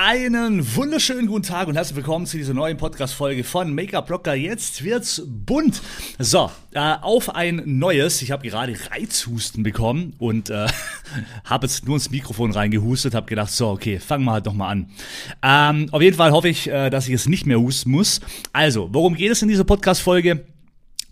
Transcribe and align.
Einen 0.00 0.76
wunderschönen 0.76 1.26
guten 1.26 1.42
Tag 1.42 1.66
und 1.66 1.74
herzlich 1.74 1.96
willkommen 1.96 2.24
zu 2.24 2.36
dieser 2.36 2.54
neuen 2.54 2.76
Podcast-Folge 2.76 3.42
von 3.42 3.74
Make-up 3.74 4.06
Blocker. 4.06 4.32
Jetzt 4.32 4.84
wird's 4.84 5.20
bunt. 5.26 5.82
So, 6.20 6.52
äh, 6.72 6.94
auf 7.00 7.34
ein 7.34 7.62
neues. 7.64 8.22
Ich 8.22 8.30
habe 8.30 8.46
gerade 8.48 8.76
Reizhusten 8.92 9.64
bekommen 9.64 10.14
und 10.18 10.50
äh, 10.50 10.68
habe 11.44 11.66
jetzt 11.66 11.84
nur 11.84 11.96
ins 11.96 12.12
Mikrofon 12.12 12.52
reingehustet, 12.52 13.12
habe 13.12 13.26
gedacht, 13.26 13.50
so, 13.50 13.70
okay, 13.70 13.98
fangen 13.98 14.22
wir 14.24 14.34
halt 14.34 14.46
doch 14.46 14.52
mal 14.52 14.68
an. 14.68 14.90
Ähm, 15.42 15.88
auf 15.90 16.00
jeden 16.00 16.16
Fall 16.16 16.30
hoffe 16.30 16.48
ich, 16.48 16.68
äh, 16.68 16.90
dass 16.90 17.08
ich 17.08 17.14
es 17.14 17.26
nicht 17.26 17.44
mehr 17.44 17.58
husten 17.58 17.90
muss. 17.90 18.20
Also, 18.52 18.88
worum 18.92 19.16
geht 19.16 19.32
es 19.32 19.42
in 19.42 19.48
dieser 19.48 19.64
Podcast-Folge? 19.64 20.46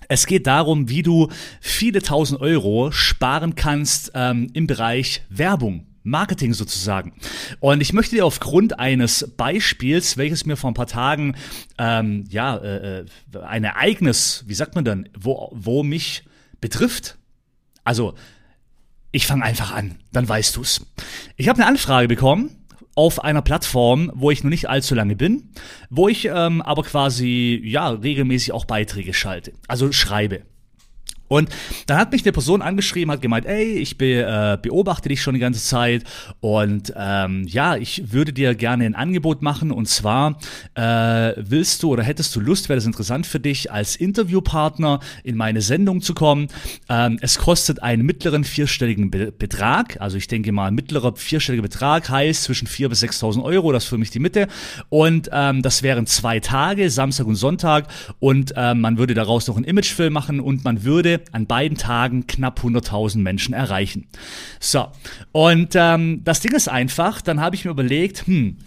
Es 0.07 0.27
geht 0.27 0.47
darum, 0.47 0.89
wie 0.89 1.03
du 1.03 1.29
viele 1.61 2.03
tausend 2.03 2.41
Euro 2.41 2.93
sparen 2.93 3.57
kannst 3.57 4.13
ähm, 4.15 4.49
im 4.53 4.69
Bereich 4.69 5.23
Werbung. 5.29 5.87
Marketing 6.07 6.55
sozusagen. 6.55 7.13
Und 7.61 7.81
ich 7.81 7.93
möchte 7.93 8.17
dir 8.17 8.25
aufgrund 8.25 8.79
eines 8.79 9.35
Beispiels, 9.37 10.17
welches 10.17 10.47
mir 10.47 10.57
vor 10.57 10.71
ein 10.71 10.75
paar 10.75 10.87
Tagen, 10.87 11.37
ähm, 11.79 12.25
ja, 12.31 12.57
äh, 12.57 13.01
äh, 13.01 13.07
ein 13.45 13.65
Ereignis, 13.65 14.45
wie 14.47 14.55
sagt 14.55 14.75
man 14.75 14.85
dann, 14.85 15.09
wo, 15.19 15.51
wo 15.53 15.83
mich 15.83 16.25
betrifft. 16.61 17.19
Also, 17.85 18.15
ich 19.13 19.27
fange 19.27 19.45
einfach 19.45 19.73
an, 19.73 19.97
dann 20.13 20.29
weißt 20.29 20.57
du's. 20.57 20.87
Ich 21.37 21.49
habe 21.49 21.59
eine 21.59 21.69
Anfrage 21.69 22.09
bekommen 22.09 22.51
auf 22.95 23.23
einer 23.23 23.43
Plattform, 23.43 24.11
wo 24.15 24.31
ich 24.31 24.43
noch 24.43 24.51
nicht 24.51 24.69
allzu 24.69 24.95
lange 24.95 25.17
bin, 25.17 25.51
wo 25.91 26.09
ich 26.09 26.25
ähm, 26.27 26.63
aber 26.63 26.83
quasi 26.83 27.61
ja 27.65 27.89
regelmäßig 27.91 28.53
auch 28.53 28.65
Beiträge 28.65 29.13
schalte, 29.13 29.53
also 29.69 29.93
schreibe. 29.93 30.43
Und 31.29 31.49
dann 31.87 31.99
hat 31.99 32.13
mich 32.13 32.23
eine 32.23 32.33
Person 32.33 32.63
angeschrieben, 32.63 33.11
hat 33.11 33.23
gemeint, 33.23 33.47
ey, 33.47 33.73
ich 33.79 33.99
be, 33.99 34.23
äh, 34.23 34.59
beobachte 34.61 35.09
dich 35.09 35.23
schon 35.23 35.35
die 35.35 35.41
ganze 35.41 35.63
Zeit 35.63 36.05
und 36.41 36.93
ähm, 36.97 37.47
ja, 37.49 37.77
ich 37.77 38.13
würde 38.13 38.33
dir 38.33 38.55
gerne 38.55 38.85
ein 38.85 38.95
Angebot 38.95 39.43
machen 39.43 39.73
und 39.73 39.89
zwar 39.89 40.39
äh, 40.75 41.33
willst 41.37 41.83
du 41.83 41.91
oder 41.93 42.03
hättest 42.03 42.35
du 42.37 42.41
Lust, 42.41 42.69
wäre 42.69 42.77
das 42.77 42.87
interessant 42.87 43.27
für 43.27 43.41
dich, 43.41 43.73
als 43.73 43.97
Interviewpartner 43.97 45.01
in 45.25 45.37
meine 45.37 45.61
Sendung 45.61 46.01
zu 46.01 46.15
kommen. 46.15 46.49
Ähm, 46.89 47.19
es 47.21 47.39
kostet 47.39 47.83
einen 47.83 48.05
mittleren 48.05 48.45
vierstelligen 48.45 49.11
Be 49.11 49.33
Betrag, 49.37 50.01
also 50.01 50.17
ich 50.17 50.29
denke 50.29 50.53
mal, 50.53 50.71
mittlerer 50.71 51.15
vierstelliger 51.17 51.63
Betrag 51.63 52.09
heißt 52.09 52.45
zwischen 52.45 52.69
4.000 52.69 52.89
bis 52.89 53.03
6.000 53.03 53.43
Euro, 53.43 53.73
das 53.73 53.85
ist 53.85 53.89
für 53.91 53.99
mich 53.99 54.11
die 54.11 54.21
Mitte 54.21 54.47
und 54.89 55.29
ähm, 55.33 55.63
das 55.63 55.83
wären 55.83 56.07
zwei 56.07 56.41
Tage, 56.41 56.89
Samstag 56.91 57.27
und 57.27 57.37
Sonntag 57.37 57.89
und 58.21 58.55
ähm, 58.57 58.81
man 58.81 58.99
würde 58.99 59.15
daraus 59.15 59.47
noch 59.49 59.57
einen 59.57 59.65
Imagefilm 59.65 60.13
machen 60.13 60.41
und 60.41 60.65
man 60.65 60.85
würde 60.85 61.16
an 61.33 61.47
beiden 61.47 61.77
Tagen 61.77 62.27
knapp 62.27 62.61
100.000 62.61 63.19
Menschen 63.19 63.55
erreichen. 63.55 64.09
So, 64.61 64.89
und 65.33 65.75
ähm, 65.75 66.23
das 66.25 66.41
Ding 66.41 66.53
ist 66.53 66.69
einfach, 66.69 67.21
dann 67.21 67.41
habe 67.41 67.57
ich 67.57 67.65
mir 67.65 67.71
überlegt, 67.71 68.27
hm, 68.27 68.59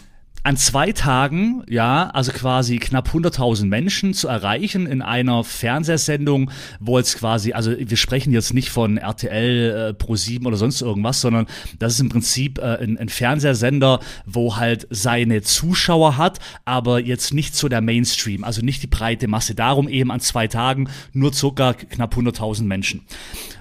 an 0.44 0.58
zwei 0.58 0.92
Tagen, 0.94 1.64
ja, 1.68 2.10
also 2.10 2.32
quasi 2.32 2.78
knapp 2.78 3.10
100.000 3.10 3.66
Menschen 3.66 4.14
zu 4.14 4.28
erreichen 4.28 4.86
in 4.86 5.02
einer 5.02 5.44
Fernsehsendung, 5.44 6.52
wo 6.80 6.98
jetzt 6.98 7.18
quasi, 7.18 7.54
also 7.54 7.74
wir 7.78 7.98
sprechen 7.98 8.32
jetzt 8.32 8.54
nicht 8.54 8.70
von 8.70 8.98
RTL, 8.98 9.96
äh, 10.00 10.04
Pro7 10.04 10.46
oder 10.46 10.56
sonst 10.56 10.82
irgendwas, 10.82 11.22
sondern 11.22 11.46
das 11.78 11.94
ist 11.94 12.00
im 12.00 12.10
Prinzip 12.10 12.58
äh, 12.60 12.78
ein, 12.82 12.98
ein 12.98 13.10
Fernsehsender, 13.10 14.00
wo 14.26 14.56
halt 14.56 14.88
seine 14.90 15.42
Zuschauer 15.42 16.18
hat, 16.18 16.40
aber 16.64 17.00
jetzt 17.02 17.34
nicht 17.34 17.56
so 17.56 17.68
der 17.68 17.82
Mainstream, 17.82 18.44
also 18.44 18.62
nicht 18.62 18.82
die 18.82 18.88
breite 18.88 19.28
Masse. 19.28 19.56
Darum 19.56 19.90
eben 19.90 20.12
an 20.12 20.22
zwei 20.22 20.48
Tagen 20.48 20.90
nur 21.12 21.34
circa 21.34 21.74
knapp 21.74 22.16
100.000 22.16 22.64
Menschen. 22.64 23.02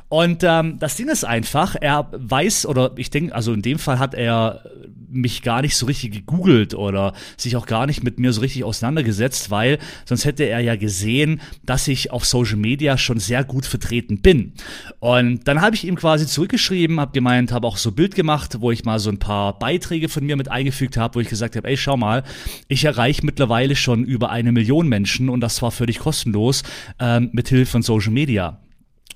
Und 0.09 0.43
ähm, 0.43 0.79
das 0.79 0.97
Ding 0.97 1.09
ist 1.09 1.25
einfach, 1.25 1.77
er 1.81 2.09
weiß, 2.13 2.67
oder 2.67 2.93
ich 2.97 3.11
denke, 3.11 3.35
also 3.35 3.53
in 3.53 3.63
dem 3.63 3.79
Fall 3.79 3.99
hat 3.99 4.15
er 4.15 4.63
mich 5.11 5.43
gar 5.43 5.63
nicht 5.63 5.77
so 5.77 5.87
richtig 5.87 6.13
gegoogelt 6.13 6.75
oder 6.75 7.13
sich 7.37 7.57
auch 7.57 7.67
gar 7.67 7.87
nicht 7.87 8.03
mit 8.03 8.19
mir 8.19 8.33
so 8.33 8.41
richtig 8.41 8.65
auseinandergesetzt, 8.65 9.51
weil 9.51 9.79
sonst 10.05 10.25
hätte 10.25 10.45
er 10.45 10.61
ja 10.61 10.77
gesehen, 10.77 11.41
dass 11.65 11.89
ich 11.89 12.11
auf 12.11 12.25
Social 12.25 12.57
Media 12.57 12.99
schon 12.99 13.19
sehr 13.19 13.45
gut 13.45 13.67
vertreten 13.67 14.21
bin. 14.21 14.53
Und 15.01 15.47
dann 15.49 15.61
habe 15.61 15.77
ich 15.77 15.87
ihm 15.87 15.97
quasi 15.97 16.27
zurückgeschrieben, 16.27 17.01
habe 17.01 17.13
gemeint, 17.13 17.53
habe 17.53 17.67
auch 17.67 17.77
so 17.77 17.93
Bild 17.93 18.15
gemacht, 18.15 18.61
wo 18.61 18.71
ich 18.71 18.85
mal 18.85 18.99
so 18.99 19.11
ein 19.11 19.19
paar 19.19 19.59
Beiträge 19.59 20.09
von 20.09 20.25
mir 20.25 20.37
mit 20.37 20.51
eingefügt 20.51 20.97
habe, 20.97 21.17
wo 21.17 21.21
ich 21.21 21.29
gesagt 21.29 21.57
habe, 21.57 21.69
ey, 21.69 21.77
schau 21.77 21.97
mal, 21.97 22.23
ich 22.69 22.85
erreiche 22.85 23.25
mittlerweile 23.25 23.77
schon 23.77 24.05
über 24.05 24.31
eine 24.31 24.53
Million 24.53 24.89
Menschen 24.89 25.29
und 25.29 25.41
das 25.41 25.63
war 25.63 25.71
völlig 25.71 25.99
kostenlos 26.01 26.63
ähm, 26.99 27.31
mit 27.33 27.49
Hilfe 27.49 27.73
von 27.73 27.83
Social 27.83 28.13
Media. 28.13 28.61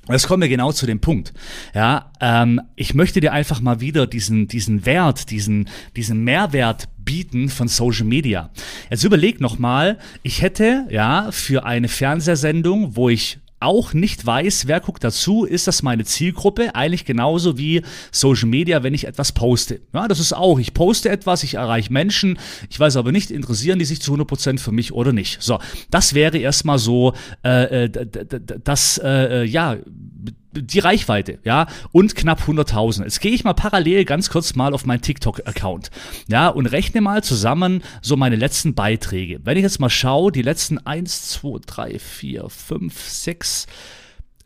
Jetzt 0.08 0.26
kommen 0.26 0.42
wir 0.42 0.48
genau 0.48 0.72
zu 0.72 0.84
dem 0.84 1.00
Punkt. 1.00 1.32
Ja, 1.74 2.10
ähm, 2.20 2.60
ich 2.74 2.94
möchte 2.94 3.20
dir 3.20 3.32
einfach 3.32 3.60
mal 3.60 3.80
wieder 3.80 4.08
diesen, 4.08 4.48
diesen 4.48 4.84
Wert, 4.84 5.30
diesen, 5.30 5.68
diesen 5.94 6.24
Mehrwert 6.24 6.88
bieten 6.98 7.48
von 7.48 7.68
Social 7.68 8.04
Media. 8.04 8.50
Jetzt 8.90 9.04
überleg 9.04 9.40
noch 9.40 9.58
mal, 9.58 9.98
ich 10.22 10.42
hätte 10.42 10.86
ja 10.90 11.30
für 11.30 11.64
eine 11.64 11.88
Fernsehsendung, 11.88 12.96
wo 12.96 13.08
ich 13.08 13.38
auch 13.62 13.94
nicht 13.94 14.24
weiß, 14.24 14.66
wer 14.66 14.80
guckt 14.80 15.04
dazu, 15.04 15.44
ist 15.44 15.66
das 15.66 15.82
meine 15.82 16.04
Zielgruppe, 16.04 16.74
eigentlich 16.74 17.04
genauso 17.04 17.58
wie 17.58 17.82
Social 18.10 18.48
Media, 18.48 18.82
wenn 18.82 18.94
ich 18.94 19.06
etwas 19.06 19.32
poste. 19.32 19.80
Ja, 19.94 20.08
das 20.08 20.20
ist 20.20 20.32
auch, 20.32 20.58
ich 20.58 20.74
poste 20.74 21.08
etwas, 21.08 21.42
ich 21.42 21.54
erreiche 21.54 21.92
Menschen, 21.92 22.38
ich 22.68 22.78
weiß 22.78 22.96
aber 22.96 23.12
nicht, 23.12 23.30
interessieren 23.30 23.78
die 23.78 23.84
sich 23.84 24.02
zu 24.02 24.14
100% 24.14 24.58
für 24.58 24.72
mich 24.72 24.92
oder 24.92 25.12
nicht. 25.12 25.42
So, 25.42 25.58
das 25.90 26.14
wäre 26.14 26.38
erstmal 26.38 26.78
so, 26.78 27.14
äh, 27.44 27.84
äh 27.84 27.90
das, 28.64 28.98
äh, 28.98 29.42
äh, 29.42 29.44
ja, 29.44 29.76
die 30.52 30.78
Reichweite, 30.78 31.38
ja, 31.44 31.66
und 31.92 32.14
knapp 32.14 32.42
100.000. 32.42 33.04
Jetzt 33.04 33.20
gehe 33.20 33.32
ich 33.32 33.44
mal 33.44 33.54
parallel 33.54 34.04
ganz 34.04 34.30
kurz 34.30 34.54
mal 34.54 34.74
auf 34.74 34.86
meinen 34.86 35.00
TikTok-Account, 35.00 35.90
ja, 36.28 36.48
und 36.48 36.66
rechne 36.66 37.00
mal 37.00 37.22
zusammen 37.22 37.82
so 38.00 38.16
meine 38.16 38.36
letzten 38.36 38.74
Beiträge. 38.74 39.40
Wenn 39.44 39.56
ich 39.56 39.62
jetzt 39.62 39.80
mal 39.80 39.90
schaue, 39.90 40.32
die 40.32 40.42
letzten 40.42 40.78
1, 40.78 41.28
2, 41.30 41.60
3, 41.66 41.98
4, 41.98 42.48
5, 42.48 43.08
6, 43.08 43.66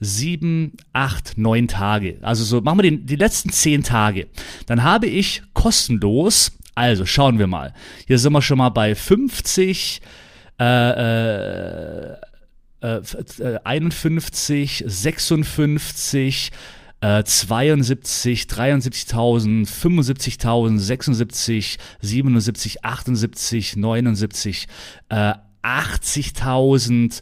7, 0.00 0.72
8, 0.92 1.38
9 1.38 1.68
Tage, 1.68 2.18
also 2.22 2.44
so, 2.44 2.60
machen 2.60 2.78
wir 2.82 2.90
die, 2.90 3.04
die 3.04 3.16
letzten 3.16 3.50
10 3.50 3.82
Tage, 3.82 4.28
dann 4.66 4.82
habe 4.82 5.06
ich 5.06 5.42
kostenlos, 5.54 6.52
also 6.74 7.06
schauen 7.06 7.38
wir 7.38 7.46
mal, 7.46 7.72
hier 8.06 8.18
sind 8.18 8.32
wir 8.32 8.42
schon 8.42 8.58
mal 8.58 8.68
bei 8.68 8.94
50, 8.94 10.02
äh, 10.58 10.64
äh, 10.64 12.16
51, 13.64 14.84
56, 14.86 16.50
äh, 17.00 17.24
72, 17.24 18.42
73.000, 18.44 19.66
75.000, 19.68 20.78
76, 20.78 21.78
77, 22.00 22.84
78, 22.84 23.76
79, 23.76 24.66
äh, 25.08 25.34
80.000, 25.66 27.20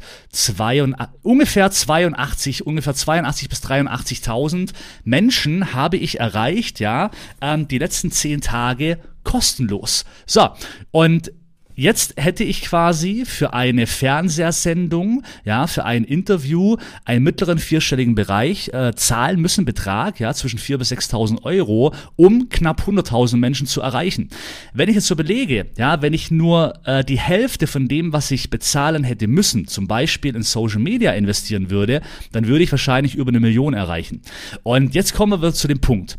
ungefähr 1.22 1.70
82, 1.70 2.66
ungefähr 2.66 2.94
82 2.94 3.48
bis 3.48 3.62
83.000 3.62 4.72
Menschen 5.02 5.72
habe 5.72 5.96
ich 5.96 6.20
erreicht, 6.20 6.78
ja, 6.78 7.10
ähm, 7.40 7.66
die 7.68 7.78
letzten 7.78 8.10
zehn 8.10 8.42
Tage 8.42 8.98
kostenlos. 9.22 10.04
So, 10.26 10.50
und 10.90 11.32
Jetzt 11.74 12.14
hätte 12.16 12.44
ich 12.44 12.62
quasi 12.62 13.24
für 13.24 13.52
eine 13.52 13.86
Fernsehsendung, 13.86 15.24
ja, 15.44 15.66
für 15.66 15.84
ein 15.84 16.04
Interview 16.04 16.76
einen 17.04 17.24
mittleren 17.24 17.58
vierstelligen 17.58 18.14
Bereich 18.14 18.68
äh, 18.68 18.92
zahlen 18.94 19.40
müssen, 19.40 19.64
Betrag, 19.64 20.20
ja, 20.20 20.32
zwischen 20.34 20.58
4.000 20.58 20.78
bis 20.78 20.92
6.000 20.92 21.42
Euro, 21.42 21.92
um 22.16 22.48
knapp 22.48 22.82
100.000 22.82 23.38
Menschen 23.38 23.66
zu 23.66 23.80
erreichen. 23.80 24.28
Wenn 24.72 24.88
ich 24.88 24.94
jetzt 24.94 25.08
so 25.08 25.16
belege, 25.16 25.66
ja, 25.76 26.00
wenn 26.00 26.12
ich 26.12 26.30
nur 26.30 26.74
äh, 26.84 27.04
die 27.04 27.18
Hälfte 27.18 27.66
von 27.66 27.88
dem, 27.88 28.12
was 28.12 28.30
ich 28.30 28.50
bezahlen 28.50 29.02
hätte 29.02 29.26
müssen, 29.26 29.66
zum 29.66 29.88
Beispiel 29.88 30.36
in 30.36 30.42
Social 30.42 30.80
Media 30.80 31.12
investieren 31.12 31.70
würde, 31.70 32.02
dann 32.32 32.46
würde 32.46 32.62
ich 32.62 32.70
wahrscheinlich 32.70 33.16
über 33.16 33.30
eine 33.30 33.40
Million 33.40 33.74
erreichen. 33.74 34.22
Und 34.62 34.94
jetzt 34.94 35.14
kommen 35.14 35.42
wir 35.42 35.52
zu 35.52 35.66
dem 35.66 35.80
Punkt. 35.80 36.18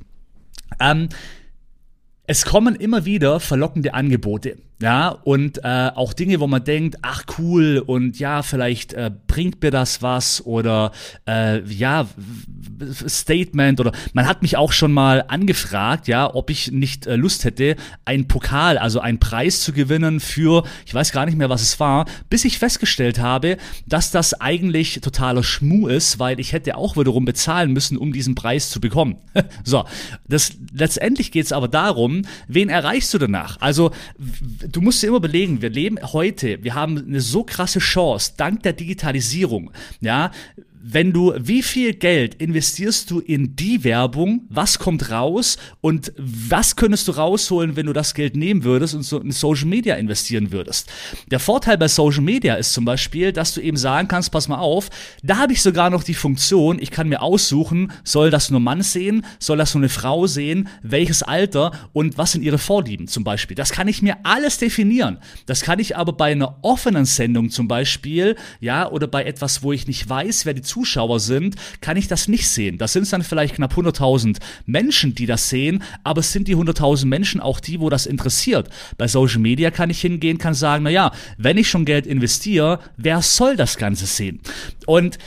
Ähm, 0.80 1.10
es 2.28 2.46
kommen 2.46 2.76
immer 2.76 3.06
wieder 3.06 3.40
verlockende 3.40 3.94
Angebote. 3.94 4.58
Ja, 4.82 5.10
und 5.10 5.64
äh, 5.64 5.92
auch 5.96 6.12
Dinge, 6.12 6.42
wo 6.42 6.48
man 6.48 6.62
denkt, 6.62 6.98
ach 7.02 7.24
cool, 7.38 7.82
und 7.86 8.20
ja, 8.20 8.44
vielleicht 8.44 8.94
äh, 8.94 9.10
bringt 9.26 9.62
mir 9.62 9.72
das 9.72 10.02
was 10.02 10.46
oder 10.46 10.92
äh, 11.26 11.64
ja, 11.64 12.08
Statement 13.08 13.80
oder 13.80 13.94
man 14.12 14.28
hat 14.28 14.42
mich 14.42 14.58
auch 14.58 14.74
schon 14.74 14.92
mal 14.92 15.24
angefragt, 15.30 16.10
ja, 16.10 16.34
ob 16.34 16.50
ich 16.50 16.72
nicht 16.72 17.08
äh, 17.08 17.16
Lust 17.16 17.46
hätte, 17.46 17.78
einen 18.04 18.28
Pokal, 18.28 18.78
also 18.78 19.00
einen 19.00 19.18
Preis 19.18 19.62
zu 19.62 19.72
gewinnen 19.72 20.20
für, 20.20 20.64
ich 20.86 20.94
weiß 20.94 21.14
gar 21.14 21.26
nicht 21.26 21.38
mehr, 21.38 21.50
was 21.50 21.62
es 21.62 21.80
war, 21.80 22.06
bis 22.30 22.44
ich 22.44 22.60
festgestellt 22.60 23.20
habe, 23.20 23.56
dass 23.86 24.12
das 24.12 24.34
eigentlich 24.42 25.00
totaler 25.02 25.44
Schmuh 25.44 25.88
ist, 25.88 26.20
weil 26.20 26.38
ich 26.42 26.52
hätte 26.52 26.76
auch 26.76 26.98
wiederum 26.98 27.24
bezahlen 27.24 27.72
müssen, 27.72 27.98
um 27.98 28.12
diesen 28.12 28.36
Preis 28.36 28.70
zu 28.70 28.82
bekommen. 28.82 29.18
so, 29.64 29.86
das 30.28 30.52
letztendlich 30.74 31.32
geht 31.32 31.46
es 31.46 31.54
aber 31.54 31.70
darum, 31.70 32.24
wen 32.50 32.68
erreichst 32.68 33.14
du 33.14 33.18
danach? 33.18 33.58
Also 33.62 33.92
du 34.68 34.82
musst 34.82 35.02
dir 35.02 35.08
immer 35.08 35.20
belegen, 35.20 35.62
wir 35.62 35.70
leben 35.70 35.98
heute, 36.02 36.64
wir 36.64 36.76
haben 36.76 36.98
eine 36.98 37.22
so 37.22 37.44
krasse 37.44 37.80
Chance, 37.80 38.34
dank 38.38 38.64
der 38.64 38.74
Digitalisierung, 38.74 39.72
ja, 40.02 40.32
wenn 40.88 41.14
du, 41.14 41.34
wie 41.36 41.64
viel 41.64 41.94
Geld 41.94 42.36
investierst 42.36 43.10
du 43.10 43.20
in 43.20 43.56
die 43.56 43.84
Werbung, 43.84 44.42
was 44.50 44.78
kommt 44.78 45.10
raus 45.10 45.58
und 45.82 46.14
was 46.16 46.76
könntest 46.76 47.08
du 47.08 47.14
rausholen, 47.14 47.76
wenn 47.76 47.88
du 47.88 47.94
das 47.94 48.14
Geld 48.14 48.36
nehmen 48.36 48.64
würdest 48.64 48.94
und 48.94 49.02
so 49.02 49.20
in 49.20 49.32
Social 49.32 49.66
Media 49.66 49.96
investieren 49.96 50.52
würdest. 50.52 50.92
Der 51.32 51.40
Vorteil 51.40 51.80
bei 51.80 51.88
Social 51.88 52.22
Media 52.22 52.54
ist 52.54 52.72
zum 52.72 52.86
Beispiel, 52.86 53.32
dass 53.32 53.56
du 53.56 53.62
eben 53.62 53.78
sagen 53.78 54.08
kannst, 54.08 54.32
pass 54.32 54.48
mal 54.48 54.60
auf, 54.60 54.92
da 55.24 55.38
habe 55.38 55.54
ich 55.54 55.64
sogar 55.64 55.90
noch 55.90 56.04
die 56.04 56.14
Funktion, 56.14 56.78
ich 56.80 56.92
kann 56.92 57.10
mir 57.10 57.24
aussuchen, 57.24 57.92
soll 58.04 58.30
das 58.30 58.52
nur 58.52 58.60
Mann 58.60 58.84
sehen, 58.84 59.26
soll 59.40 59.58
das 59.58 59.74
nur 59.74 59.82
eine 59.82 59.90
Frau 59.90 60.28
sehen, 60.28 60.68
welches 60.84 61.24
Alter 61.24 61.72
und 61.94 62.20
was 62.20 62.34
sind 62.34 62.44
ihre 62.44 62.60
Vorlieben 62.60 63.08
zum 63.08 63.24
Beispiel. 63.24 63.56
Das 63.56 63.72
kann 63.72 63.88
ich 63.88 64.04
mir 64.04 64.18
alles 64.22 64.60
definieren. 64.60 65.18
Das 65.48 65.62
kann 65.62 65.80
ich 65.80 65.98
aber 65.98 66.14
bei 66.14 66.34
einer 66.34 66.60
offenen 66.62 67.06
Sendung 67.06 67.50
zum 67.50 67.68
Beispiel, 67.68 68.36
ja, 68.60 68.88
oder 68.88 69.08
bei 69.08 69.24
etwas, 69.24 69.64
wo 69.64 69.72
ich 69.72 69.88
nicht 69.88 70.08
weiß, 70.08 70.46
wer 70.46 70.54
die 70.54 70.62
sind, 70.84 71.56
kann 71.82 71.98
ich 71.98 72.08
das 72.08 72.28
nicht 72.28 72.48
sehen. 72.48 72.78
Das 72.78 72.94
sind 72.94 73.12
dann 73.12 73.24
vielleicht 73.24 73.56
knapp 73.56 73.74
100.000 73.74 74.38
Menschen, 74.66 75.16
die 75.16 75.26
das 75.26 75.50
sehen, 75.50 75.84
aber 76.04 76.22
sind 76.22 76.48
die 76.48 76.56
100.000 76.56 77.06
Menschen 77.06 77.42
auch 77.42 77.60
die, 77.60 77.80
wo 77.80 77.90
das 77.90 78.06
interessiert. 78.06 78.70
Bei 78.98 79.08
Social 79.08 79.40
Media 79.40 79.72
kann 79.72 79.90
ich 79.90 80.02
hingehen, 80.02 80.38
kann 80.38 80.54
sagen, 80.54 80.84
na 80.84 80.90
ja, 80.90 81.12
wenn 81.38 81.58
ich 81.58 81.70
schon 81.70 81.86
Geld 81.86 82.08
investiere, 82.08 82.80
wer 82.98 83.22
soll 83.22 83.56
das 83.56 83.78
Ganze 83.78 84.06
sehen? 84.06 84.40
Und 84.86 85.18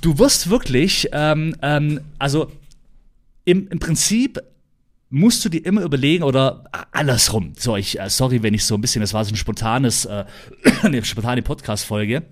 du 0.00 0.18
wirst 0.18 0.50
wirklich, 0.50 1.08
ähm, 1.12 1.54
ähm, 1.62 2.00
also 2.18 2.50
im, 3.44 3.68
im 3.68 3.78
Prinzip 3.78 4.40
musst 5.10 5.44
du 5.44 5.48
dir 5.48 5.64
immer 5.64 5.82
überlegen 5.82 6.24
oder 6.24 6.64
andersrum. 6.90 7.52
So, 7.56 7.76
ich, 7.76 8.00
äh, 8.00 8.10
sorry, 8.10 8.42
wenn 8.42 8.54
ich 8.54 8.64
so 8.64 8.74
ein 8.74 8.80
bisschen, 8.80 9.00
das 9.00 9.14
war 9.14 9.24
so 9.24 9.32
ein 9.32 9.36
spontanes, 9.36 10.06
äh, 10.06 10.24
eine 10.82 11.04
spontane 11.04 11.42
Podcast-Folge. 11.42 12.22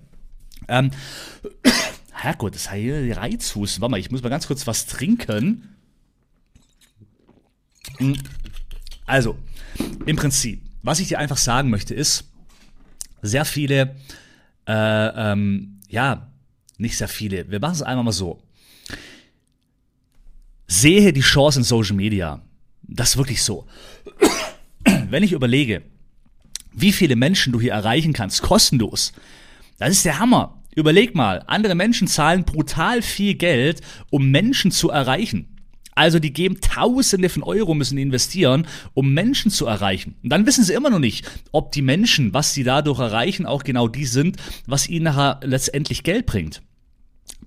Ähm, 0.67 0.91
Herrgott, 2.23 2.55
das 2.55 2.63
ist 2.63 2.71
hier 2.71 3.17
Reizhusten. 3.17 3.81
Warte 3.81 3.91
mal, 3.91 3.99
ich 3.99 4.09
muss 4.09 4.23
mal 4.23 4.29
ganz 4.29 4.47
kurz 4.47 4.65
was 4.65 4.85
trinken. 4.85 5.75
Hm. 7.97 8.17
Also, 9.05 9.37
im 10.05 10.15
Prinzip, 10.15 10.61
was 10.81 10.99
ich 10.99 11.09
dir 11.09 11.19
einfach 11.19 11.37
sagen 11.37 11.69
möchte, 11.69 11.93
ist, 11.93 12.25
sehr 13.21 13.43
viele, 13.43 13.95
äh, 14.67 15.31
ähm, 15.31 15.81
ja, 15.89 16.31
nicht 16.77 16.97
sehr 16.97 17.09
viele, 17.09 17.49
wir 17.49 17.59
machen 17.59 17.73
es 17.73 17.81
einmal 17.81 18.05
mal 18.05 18.11
so. 18.11 18.41
Sehe 20.67 21.11
die 21.11 21.21
Chance 21.21 21.59
in 21.59 21.63
Social 21.63 21.95
Media. 21.95 22.41
Das 22.83 23.11
ist 23.11 23.17
wirklich 23.17 23.43
so. 23.43 23.67
Wenn 25.09 25.23
ich 25.23 25.33
überlege, 25.33 25.83
wie 26.71 26.93
viele 26.93 27.15
Menschen 27.15 27.53
du 27.53 27.59
hier 27.59 27.73
erreichen 27.73 28.13
kannst, 28.13 28.41
kostenlos, 28.41 29.13
das 29.77 29.91
ist 29.91 30.05
der 30.05 30.19
Hammer. 30.19 30.62
Überleg 30.75 31.15
mal, 31.15 31.43
andere 31.47 31.75
Menschen 31.75 32.07
zahlen 32.07 32.45
brutal 32.45 33.01
viel 33.01 33.35
Geld, 33.35 33.81
um 34.09 34.31
Menschen 34.31 34.71
zu 34.71 34.89
erreichen. 34.89 35.47
Also 35.95 36.19
die 36.19 36.33
geben 36.33 36.59
Tausende 36.59 37.29
von 37.29 37.43
Euro, 37.43 37.75
müssen 37.75 37.97
investieren, 37.97 38.65
um 38.93 39.13
Menschen 39.13 39.51
zu 39.51 39.67
erreichen. 39.67 40.15
Und 40.23 40.31
dann 40.31 40.45
wissen 40.45 40.63
sie 40.63 40.73
immer 40.73 40.89
noch 40.89 40.99
nicht, 40.99 41.29
ob 41.51 41.71
die 41.71 41.83
Menschen, 41.83 42.33
was 42.33 42.53
sie 42.53 42.63
dadurch 42.63 42.99
erreichen, 42.99 43.45
auch 43.45 43.63
genau 43.63 43.87
die 43.87 44.05
sind, 44.05 44.37
was 44.65 44.89
ihnen 44.89 45.05
nachher 45.05 45.39
letztendlich 45.43 46.03
Geld 46.03 46.25
bringt. 46.25 46.61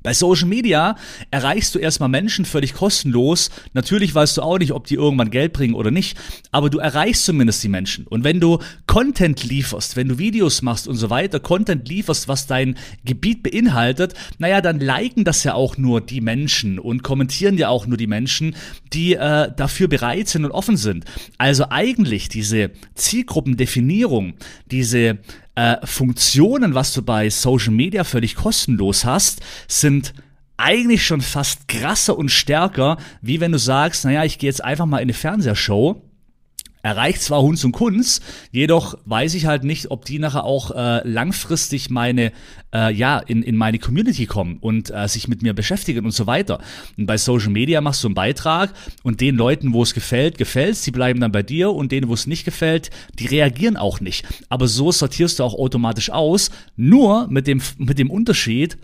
Bei 0.07 0.15
Social 0.15 0.47
Media 0.47 0.95
erreichst 1.33 1.75
du 1.75 1.81
erstmal 1.81 2.09
Menschen 2.09 2.45
völlig 2.45 2.75
kostenlos. 2.75 3.51
Natürlich 3.73 4.15
weißt 4.15 4.37
du 4.37 4.43
auch 4.43 4.57
nicht, 4.57 4.71
ob 4.71 4.87
die 4.87 4.95
irgendwann 4.95 5.31
Geld 5.31 5.53
bringen 5.53 5.75
oder 5.75 5.91
nicht, 5.91 6.17
aber 6.53 6.71
du 6.71 6.79
erreichst 6.79 7.25
zumindest 7.25 7.65
die 7.65 7.69
Menschen. 7.69 8.07
Und 8.07 8.23
wenn 8.23 8.39
du 8.39 8.61
Content 8.87 9.43
lieferst, 9.43 9.97
wenn 9.97 10.07
du 10.07 10.19
Videos 10.19 10.63
machst 10.63 10.87
und 10.87 10.95
so 10.95 11.11
weiter, 11.11 11.41
Content 11.41 11.89
lieferst, 11.89 12.29
was 12.29 12.47
dein 12.47 12.77
Gebiet 13.05 13.43
beinhaltet, 13.43 14.15
naja, 14.39 14.61
dann 14.61 14.79
liken 14.79 15.25
das 15.25 15.43
ja 15.43 15.55
auch 15.55 15.77
nur 15.77 16.01
die 16.01 16.21
Menschen 16.21 16.79
und 16.79 17.03
kommentieren 17.03 17.59
ja 17.59 17.69
auch 17.69 17.89
nur 17.89 17.97
die 17.97 18.07
Menschen, 18.07 18.55
die 18.93 19.15
äh, 19.15 19.51
dafür 19.57 19.89
bereit 19.89 20.29
sind 20.29 20.45
und 20.45 20.53
offen 20.53 20.77
sind. 20.77 21.05
Also 21.37 21.65
eigentlich 21.71 22.29
diese 22.29 22.71
Zielgruppendefinierung, 22.95 24.35
diese 24.71 25.19
äh, 25.57 25.85
Funktionen, 25.85 26.75
was 26.75 26.93
du 26.93 27.03
bei 27.03 27.29
Social 27.29 27.73
Media 27.73 28.05
völlig 28.05 28.37
kostenlos 28.37 29.05
hast, 29.05 29.41
sind 29.67 30.15
eigentlich 30.57 31.05
schon 31.05 31.21
fast 31.21 31.69
krasser 31.69 32.17
und 32.17 32.31
stärker, 32.31 32.97
wie 33.21 33.41
wenn 33.41 33.53
du 33.53 33.59
sagst, 33.59 34.05
naja, 34.05 34.25
ich 34.25 34.39
gehe 34.39 34.49
jetzt 34.49 34.65
einfach 34.65 34.87
mal 34.87 34.99
in 34.99 35.05
eine 35.05 35.13
Fernsehshow 35.13 36.03
erreicht 36.83 37.23
zwar 37.23 37.43
Hunds 37.43 37.65
und 37.65 37.73
Kunz, 37.73 38.21
jedoch 38.53 38.97
weiß 39.05 39.35
ich 39.35 39.47
halt 39.47 39.65
nicht, 39.65 39.91
ob 39.91 40.05
die 40.05 40.19
nachher 40.19 40.45
auch 40.45 40.71
äh, 40.71 41.07
langfristig 41.07 41.91
meine, 41.91 42.33
äh, 42.73 42.93
ja, 42.93 43.19
in, 43.19 43.43
in 43.43 43.57
meine 43.57 43.79
Community 43.79 44.27
kommen 44.27 44.59
und 44.61 44.91
äh, 44.91 45.09
sich 45.09 45.29
mit 45.29 45.43
mir 45.43 45.53
beschäftigen 45.53 46.05
und 46.05 46.13
so 46.13 46.27
weiter. 46.27 46.61
Und 46.97 47.07
bei 47.07 47.19
Social 47.19 47.51
Media 47.51 47.81
machst 47.81 48.05
du 48.05 48.09
einen 48.09 48.15
Beitrag 48.15 48.73
und 49.03 49.21
den 49.21 49.37
Leuten, 49.37 49.73
wo 49.73 49.83
es 49.83 49.95
gefällt, 49.95 50.39
gefällt 50.39 50.77
sie 50.77 50.91
bleiben 50.91 51.21
dann 51.21 51.33
bei 51.33 51.43
dir 51.43 51.73
und 51.73 51.93
denen, 51.93 52.09
wo 52.09 52.15
es 52.15 52.27
nicht 52.27 52.45
gefällt, 52.45 52.91
die 53.19 53.27
reagieren 53.27 53.77
auch 53.77 54.01
nicht. 54.01 54.27
Aber 54.49 54.69
so 54.69 54.93
sortierst 54.93 55.39
du 55.39 55.45
auch 55.45 55.55
automatisch 55.55 56.11
aus, 56.11 56.51
nur 56.77 57.29
mit 57.29 57.47
dem, 57.47 57.61
mit 57.79 57.99
dem 57.99 58.11
Unterschied, 58.11 58.79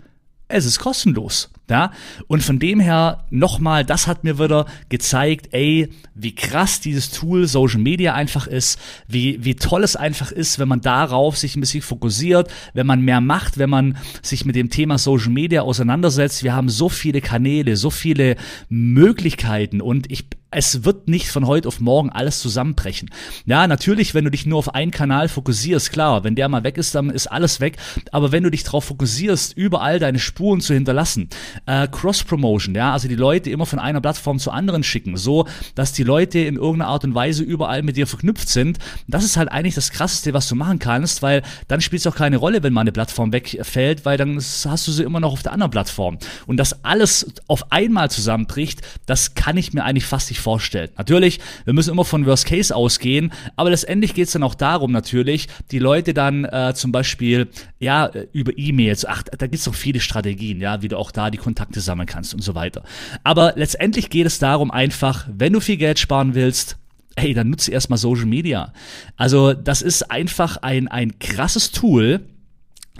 es 0.47 0.65
ist 0.65 0.79
kostenlos. 0.79 1.49
Ja? 1.69 1.91
Und 2.27 2.43
von 2.43 2.59
dem 2.59 2.79
her 2.79 3.25
nochmal, 3.29 3.85
das 3.85 4.07
hat 4.07 4.23
mir 4.23 4.37
wieder 4.37 4.65
gezeigt, 4.89 5.49
ey, 5.51 5.89
wie 6.13 6.35
krass 6.35 6.81
dieses 6.81 7.11
Tool 7.11 7.47
Social 7.47 7.79
Media 7.79 8.13
einfach 8.13 8.47
ist, 8.47 8.79
wie, 9.07 9.43
wie 9.43 9.55
toll 9.55 9.83
es 9.83 9.95
einfach 9.95 10.31
ist, 10.31 10.59
wenn 10.59 10.67
man 10.67 10.81
darauf 10.81 11.37
sich 11.37 11.55
ein 11.55 11.61
bisschen 11.61 11.81
fokussiert, 11.81 12.51
wenn 12.73 12.85
man 12.85 13.01
mehr 13.01 13.21
macht, 13.21 13.57
wenn 13.57 13.69
man 13.69 13.97
sich 14.21 14.45
mit 14.45 14.55
dem 14.55 14.69
Thema 14.69 14.97
Social 14.97 15.31
Media 15.31 15.61
auseinandersetzt. 15.61 16.43
Wir 16.43 16.53
haben 16.53 16.69
so 16.69 16.89
viele 16.89 17.21
Kanäle, 17.21 17.77
so 17.77 17.89
viele 17.89 18.35
Möglichkeiten 18.69 19.81
und 19.81 20.11
ich 20.11 20.25
es 20.55 20.83
wird 20.83 21.07
nicht 21.07 21.27
von 21.27 21.47
heute 21.47 21.67
auf 21.67 21.79
morgen 21.79 22.09
alles 22.09 22.39
zusammenbrechen. 22.39 23.09
Ja, 23.45 23.67
natürlich, 23.67 24.13
wenn 24.13 24.25
du 24.25 24.31
dich 24.31 24.45
nur 24.45 24.59
auf 24.59 24.73
einen 24.73 24.91
Kanal 24.91 25.27
fokussierst, 25.29 25.91
klar, 25.91 26.23
wenn 26.23 26.35
der 26.35 26.49
mal 26.49 26.63
weg 26.63 26.77
ist, 26.77 26.95
dann 26.95 27.09
ist 27.09 27.27
alles 27.27 27.59
weg. 27.59 27.77
Aber 28.11 28.31
wenn 28.31 28.43
du 28.43 28.51
dich 28.51 28.63
darauf 28.63 28.85
fokussierst, 28.85 29.57
überall 29.57 29.99
deine 29.99 30.19
Spuren 30.19 30.61
zu 30.61 30.73
hinterlassen, 30.73 31.29
äh, 31.65 31.87
Cross-Promotion, 31.87 32.75
ja, 32.75 32.93
also 32.93 33.07
die 33.07 33.15
Leute 33.15 33.49
immer 33.49 33.65
von 33.65 33.79
einer 33.79 34.01
Plattform 34.01 34.39
zur 34.39 34.53
anderen 34.53 34.83
schicken, 34.83 35.17
so, 35.17 35.47
dass 35.75 35.93
die 35.93 36.03
Leute 36.03 36.39
in 36.39 36.55
irgendeiner 36.55 36.91
Art 36.91 37.03
und 37.03 37.15
Weise 37.15 37.43
überall 37.43 37.83
mit 37.83 37.97
dir 37.97 38.07
verknüpft 38.07 38.49
sind, 38.49 38.79
das 39.07 39.23
ist 39.23 39.37
halt 39.37 39.51
eigentlich 39.51 39.75
das 39.75 39.91
Krasseste, 39.91 40.33
was 40.33 40.47
du 40.47 40.55
machen 40.55 40.79
kannst, 40.79 41.21
weil 41.21 41.41
dann 41.67 41.81
spielt 41.81 42.01
es 42.01 42.07
auch 42.07 42.15
keine 42.15 42.37
Rolle, 42.37 42.63
wenn 42.63 42.73
mal 42.73 42.81
eine 42.81 42.91
Plattform 42.91 43.31
wegfällt, 43.31 44.05
weil 44.05 44.17
dann 44.17 44.37
hast 44.37 44.87
du 44.87 44.91
sie 44.91 45.03
immer 45.03 45.19
noch 45.19 45.33
auf 45.33 45.43
der 45.43 45.53
anderen 45.53 45.71
Plattform. 45.71 46.17
Und 46.45 46.57
das 46.57 46.83
alles 46.83 47.33
auf 47.47 47.71
einmal 47.71 48.11
zusammenbricht, 48.11 48.81
das 49.05 49.35
kann 49.35 49.57
ich 49.57 49.73
mir 49.73 49.83
eigentlich 49.83 50.05
fast 50.05 50.29
nicht 50.29 50.41
vorstellen. 50.43 50.89
Natürlich, 50.97 51.39
wir 51.65 51.73
müssen 51.73 51.91
immer 51.91 52.05
von 52.05 52.25
Worst 52.25 52.45
Case 52.45 52.75
ausgehen, 52.75 53.31
aber 53.55 53.69
letztendlich 53.69 54.13
geht 54.13 54.27
es 54.27 54.33
dann 54.33 54.43
auch 54.43 54.55
darum 54.55 54.91
natürlich, 54.91 55.47
die 55.71 55.79
Leute 55.79 56.13
dann 56.13 56.45
äh, 56.45 56.73
zum 56.75 56.91
Beispiel, 56.91 57.47
ja, 57.79 58.11
über 58.33 58.51
E-Mails, 58.55 59.05
ach, 59.05 59.23
da 59.23 59.47
gibt 59.47 59.55
es 59.55 59.63
doch 59.63 59.73
viele 59.75 59.99
Strategien, 59.99 60.59
ja, 60.59 60.81
wie 60.81 60.89
du 60.89 60.97
auch 60.97 61.11
da 61.11 61.31
die 61.31 61.37
Kontakte 61.37 61.79
sammeln 61.81 62.07
kannst 62.07 62.33
und 62.33 62.41
so 62.41 62.53
weiter. 62.55 62.83
Aber 63.23 63.53
letztendlich 63.55 64.09
geht 64.09 64.27
es 64.27 64.39
darum 64.39 64.69
einfach, 64.69 65.27
wenn 65.31 65.53
du 65.53 65.59
viel 65.59 65.77
Geld 65.77 65.97
sparen 65.97 66.35
willst, 66.35 66.77
hey, 67.15 67.33
dann 67.33 67.49
nutze 67.49 67.71
erstmal 67.71 67.97
Social 67.97 68.25
Media. 68.25 68.73
Also 69.17 69.53
das 69.53 69.81
ist 69.81 70.09
einfach 70.11 70.57
ein, 70.57 70.87
ein 70.87 71.19
krasses 71.19 71.71
Tool, 71.71 72.21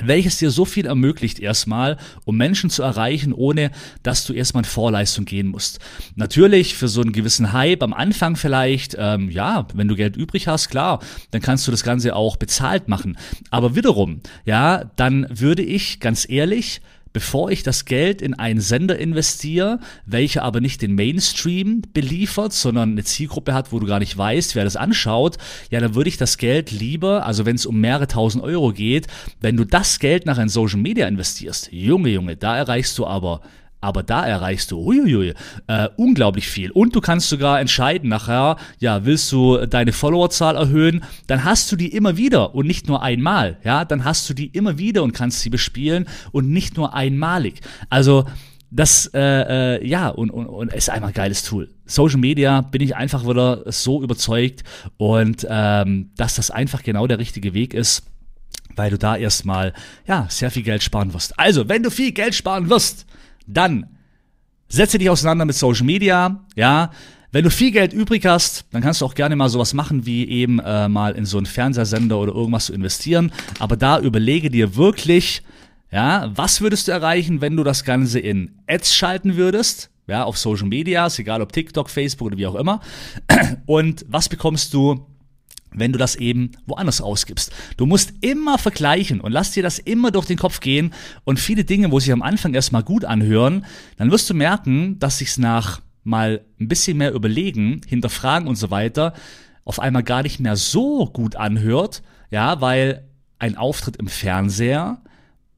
welches 0.02 0.40
dir 0.40 0.50
so 0.50 0.66
viel 0.66 0.86
ermöglicht 0.86 1.40
erstmal, 1.40 1.98
um 2.26 2.36
Menschen 2.36 2.70
zu 2.70 2.82
erreichen, 2.82 3.32
ohne 3.34 3.72
dass 4.02 4.26
du 4.26 4.34
erstmal 4.34 4.64
in 4.64 4.70
Vorleistung 4.70 5.26
gehen 5.26 5.48
musst. 5.48 5.80
Natürlich 6.16 6.76
für 6.76 6.88
so 6.88 7.02
einen 7.02 7.12
gewissen 7.12 7.54
Hype 7.54 7.84
am 7.84 7.94
Anfang 7.94 8.36
vielleicht, 8.36 8.96
ähm, 8.98 9.30
ja, 9.30 9.68
wenn 9.74 9.88
du 9.88 9.96
Geld 9.96 10.16
übrig 10.16 10.48
hast, 10.48 10.70
klar, 10.70 11.00
dann 11.32 11.42
kannst 11.42 11.68
du 11.68 11.72
das 11.72 11.84
Ganze 11.84 12.16
auch 12.16 12.38
bezahlt 12.38 12.88
machen. 12.88 13.18
Aber 13.52 13.76
wiederum, 13.76 14.22
ja, 14.46 14.84
dann 14.96 15.28
würde 15.30 15.62
ich 15.62 16.00
ganz 16.00 16.28
ehrlich 16.28 16.82
bevor 17.14 17.52
ich 17.52 17.64
das 17.64 17.86
Geld 17.86 18.22
in 18.22 18.34
einen 18.34 18.60
Sender 18.60 18.98
investiere, 18.98 19.80
welcher 20.06 20.44
aber 20.44 20.60
nicht 20.60 20.82
den 20.82 20.96
Mainstream 20.96 21.84
beliefert, 21.94 22.54
sondern 22.54 22.92
eine 22.92 23.04
Zielgruppe 23.04 23.54
hat, 23.54 23.72
wo 23.72 23.80
du 23.80 23.88
gar 23.88 24.00
nicht 24.00 24.18
weißt, 24.18 24.56
wer 24.56 24.64
das 24.64 24.76
anschaut, 24.76 25.38
ja, 25.70 25.80
dann 25.80 25.96
würde 25.96 26.10
ich 26.10 26.18
das 26.18 26.38
Geld 26.38 26.72
lieber, 26.72 27.26
also 27.26 27.46
wenn 27.46 27.56
es 27.56 27.66
um 27.66 27.80
mehrere 27.80 28.08
tausend 28.08 28.44
Euro 28.44 28.74
geht, 28.74 29.08
wenn 29.40 29.56
du 29.56 29.64
das 29.64 30.00
Geld 30.00 30.26
nach 30.26 30.40
in 30.40 30.50
Social 30.50 30.80
Media 30.80 31.08
investierst, 31.08 31.72
Junge, 31.72 32.10
Junge, 32.10 32.36
da 32.36 32.58
erreichst 32.58 32.98
du 32.98 33.06
aber 33.06 33.42
aber 33.84 34.02
da 34.02 34.26
erreichst 34.26 34.72
du 34.72 34.80
uiuiui, 34.80 35.34
äh, 35.68 35.90
unglaublich 35.98 36.48
viel. 36.48 36.72
Und 36.72 36.96
du 36.96 37.02
kannst 37.02 37.30
sogar 37.30 37.60
entscheiden 37.60 38.10
nachher, 38.10 38.58
ja, 38.80 39.06
willst 39.06 39.32
du 39.32 39.66
deine 39.66 39.92
Followerzahl 39.92 40.56
erhöhen, 40.56 41.04
dann 41.28 41.44
hast 41.44 41.72
du 41.72 41.76
die 41.76 41.90
immer 41.90 42.18
wieder 42.18 42.56
und 42.56 42.66
nicht 42.66 42.88
nur 42.88 43.02
einmal, 43.04 43.58
ja, 43.64 43.86
dann 43.86 44.06
hast 44.06 44.30
du 44.30 44.34
die 44.34 44.48
immer 44.48 44.78
wieder 44.78 45.04
und 45.04 45.14
kannst 45.14 45.42
sie 45.42 45.50
bespielen 45.50 46.08
und 46.32 46.50
nicht 46.50 46.78
nur 46.78 46.94
einmalig. 46.94 47.60
Also 47.90 48.26
das, 48.72 49.06
äh, 49.14 49.20
äh, 49.78 49.88
ja, 49.88 50.10
und, 50.10 50.32
und, 50.32 50.48
und 50.48 50.74
ist 50.74 50.90
einfach 50.90 51.10
ein 51.10 51.14
geiles 51.14 51.44
Tool. 51.44 51.70
Social 51.86 52.20
Media 52.20 52.62
bin 52.62 52.82
ich 52.82 52.96
einfach 52.96 53.28
wieder 53.28 53.64
so 53.72 54.02
überzeugt 54.02 54.64
und 54.98 55.46
ähm, 55.50 56.10
dass 56.16 56.36
das 56.36 56.50
einfach 56.50 56.82
genau 56.82 57.06
der 57.06 57.20
richtige 57.20 57.54
Weg 57.54 57.74
ist 57.74 58.04
weil 58.76 58.90
du 58.90 58.98
da 58.98 59.16
erstmal 59.16 59.74
ja 60.08 60.28
sehr 60.30 60.52
viel 60.52 60.64
Geld 60.64 60.84
sparen 60.84 61.14
wirst. 61.14 61.38
Also, 61.40 61.70
wenn 61.70 61.84
du 61.84 61.92
viel 61.92 62.12
Geld 62.12 62.36
sparen 62.36 62.70
wirst, 62.70 63.06
Dann 63.48 63.88
setze 64.68 64.98
dich 64.98 65.10
auseinander 65.10 65.46
mit 65.46 65.56
Social 65.56 65.86
Media, 65.86 66.44
ja. 66.56 66.92
Wenn 67.32 67.44
du 67.44 67.50
viel 67.50 67.72
Geld 67.72 67.94
übrig 67.94 68.28
hast, 68.28 68.66
dann 68.72 68.84
kannst 68.84 69.02
du 69.02 69.06
auch 69.06 69.16
gerne 69.16 69.36
mal 69.36 69.50
sowas 69.50 69.74
machen, 69.74 70.06
wie 70.06 70.28
eben 70.28 70.60
äh, 70.60 70.88
mal 70.88 71.16
in 71.16 71.26
so 71.26 71.38
einen 71.38 71.48
Fernsehsender 71.48 72.20
oder 72.20 72.32
irgendwas 72.32 72.68
zu 72.68 72.74
investieren. 72.74 73.32
Aber 73.58 73.76
da 73.76 74.00
überlege 74.00 74.52
dir 74.52 74.76
wirklich, 74.76 75.42
ja, 75.92 76.32
was 76.36 76.62
würdest 76.62 76.88
du 76.88 76.92
erreichen, 76.92 77.42
wenn 77.42 77.56
du 77.56 77.64
das 77.64 77.84
Ganze 77.84 78.20
in 78.20 78.52
Ads 78.68 78.94
schalten 78.94 79.36
würdest? 79.36 79.90
Ja, 80.06 80.26
auf 80.26 80.38
Social 80.38 80.68
Media, 80.68 81.08
egal 81.18 81.42
ob 81.42 81.52
TikTok, 81.52 81.90
Facebook 81.90 82.28
oder 82.28 82.38
wie 82.38 82.46
auch 82.46 82.56
immer. 82.56 82.82
Und 83.66 84.06
was 84.08 84.30
bekommst 84.30 84.74
du 84.76 85.08
wenn 85.76 85.92
du 85.92 86.00
das 86.00 86.16
eben 86.16 86.52
woanders 86.66 87.02
ausgibst. 87.02 87.52
Du 87.78 87.86
musst 87.86 88.14
immer 88.22 88.58
vergleichen 88.58 89.22
und 89.22 89.32
lass 89.32 89.52
dir 89.52 89.64
das 89.64 89.80
immer 89.80 90.12
durch 90.12 90.26
den 90.26 90.38
Kopf 90.38 90.60
gehen 90.60 90.94
und 91.24 91.40
viele 91.40 91.64
Dinge, 91.64 91.92
wo 91.92 92.00
sich 92.00 92.12
am 92.12 92.22
Anfang 92.22 92.54
erstmal 92.54 92.84
gut 92.84 93.06
anhören, 93.06 93.66
dann 93.98 94.12
wirst 94.12 94.30
du 94.30 94.34
merken, 94.34 95.00
dass 95.00 95.18
sich's 95.18 95.38
nach 95.38 95.82
mal 96.04 96.42
ein 96.60 96.68
bisschen 96.68 96.98
mehr 96.98 97.14
überlegen, 97.14 97.82
hinterfragen 97.88 98.48
und 98.48 98.56
so 98.56 98.72
weiter, 98.72 99.14
auf 99.66 99.80
einmal 99.80 100.04
gar 100.04 100.24
nicht 100.24 100.40
mehr 100.40 100.56
so 100.56 101.06
gut 101.08 101.36
anhört, 101.36 102.04
ja, 102.30 102.60
weil 102.62 103.08
ein 103.40 103.58
Auftritt 103.58 103.96
im 103.98 104.08
Fernseher, 104.08 105.02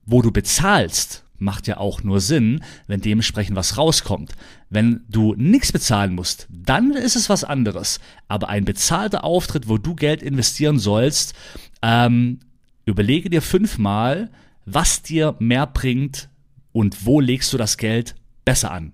wo 0.05 0.21
du 0.21 0.31
bezahlst, 0.31 1.24
macht 1.37 1.67
ja 1.67 1.77
auch 1.77 2.03
nur 2.03 2.19
Sinn, 2.19 2.63
wenn 2.87 3.01
dementsprechend 3.01 3.55
was 3.55 3.77
rauskommt. 3.77 4.33
Wenn 4.69 5.01
du 5.09 5.33
nichts 5.35 5.71
bezahlen 5.71 6.13
musst, 6.13 6.47
dann 6.49 6.91
ist 6.91 7.15
es 7.15 7.29
was 7.29 7.43
anderes. 7.43 7.99
Aber 8.27 8.49
ein 8.49 8.65
bezahlter 8.65 9.23
Auftritt, 9.23 9.67
wo 9.67 9.77
du 9.77 9.95
Geld 9.95 10.21
investieren 10.21 10.79
sollst, 10.79 11.33
ähm, 11.81 12.39
überlege 12.85 13.29
dir 13.29 13.41
fünfmal, 13.41 14.31
was 14.65 15.01
dir 15.01 15.35
mehr 15.39 15.67
bringt 15.67 16.29
und 16.71 17.05
wo 17.05 17.19
legst 17.19 17.53
du 17.53 17.57
das 17.57 17.77
Geld 17.77 18.15
besser 18.43 18.71
an. 18.71 18.93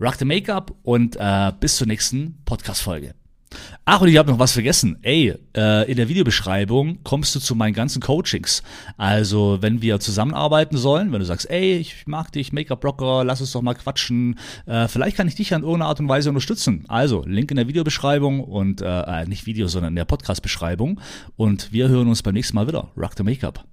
Rock 0.00 0.16
the 0.16 0.24
Make-up 0.24 0.74
und 0.82 1.16
äh, 1.16 1.52
bis 1.60 1.76
zur 1.76 1.86
nächsten 1.86 2.38
Podcast-Folge. 2.44 3.14
Ach, 3.84 4.00
und 4.00 4.06
ich 4.06 4.16
habe 4.16 4.30
noch 4.30 4.38
was 4.38 4.52
vergessen. 4.52 4.96
Ey, 5.02 5.34
äh, 5.56 5.90
in 5.90 5.96
der 5.96 6.08
Videobeschreibung 6.08 7.02
kommst 7.02 7.34
du 7.34 7.40
zu 7.40 7.56
meinen 7.56 7.74
ganzen 7.74 8.00
Coachings. 8.00 8.62
Also, 8.96 9.58
wenn 9.60 9.82
wir 9.82 9.98
zusammenarbeiten 9.98 10.76
sollen, 10.76 11.10
wenn 11.10 11.18
du 11.18 11.24
sagst, 11.26 11.50
ey, 11.50 11.78
ich 11.78 12.06
mag 12.06 12.30
dich, 12.30 12.52
Make-up-Blocker, 12.52 13.24
lass 13.24 13.40
uns 13.40 13.50
doch 13.50 13.60
mal 13.60 13.74
quatschen, 13.74 14.38
äh, 14.66 14.86
vielleicht 14.86 15.16
kann 15.16 15.26
ich 15.26 15.34
dich 15.34 15.52
an 15.52 15.62
irgendeiner 15.62 15.88
Art 15.88 15.98
und 15.98 16.08
Weise 16.08 16.28
unterstützen. 16.28 16.84
Also, 16.86 17.24
Link 17.26 17.50
in 17.50 17.56
der 17.56 17.66
Videobeschreibung 17.66 18.38
und, 18.38 18.82
äh, 18.82 19.22
äh 19.22 19.26
nicht 19.26 19.46
Video, 19.46 19.66
sondern 19.66 19.92
in 19.92 19.96
der 19.96 20.04
Podcast-Beschreibung. 20.04 21.00
Und 21.36 21.72
wir 21.72 21.88
hören 21.88 22.06
uns 22.06 22.22
beim 22.22 22.34
nächsten 22.34 22.54
Mal 22.54 22.68
wieder. 22.68 22.92
Rock 22.96 23.14
the 23.16 23.24
Make-up. 23.24 23.71